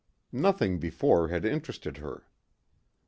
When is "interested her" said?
1.45-2.25